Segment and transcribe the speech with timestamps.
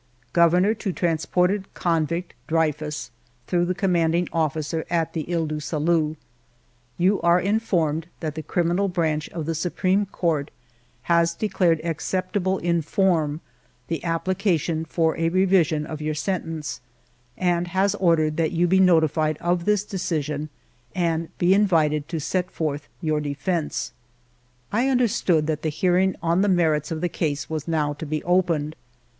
[0.33, 3.11] Governor to transported convict Dreyfus,
[3.45, 6.15] through the commanding officer at the lies du Salut:"
[7.03, 10.49] You are informed that the Criminal Branch of the Supreme Court
[11.03, 13.41] has declared acceptable in form
[13.89, 16.79] the application for a revision of your sen tence
[17.37, 20.49] and has ordered that you be notified of this decision
[20.95, 23.93] and be invited to set forth your defence."
[24.71, 28.23] I understood that the hearing on the merits of the case was now to be
[28.23, 28.75] opened.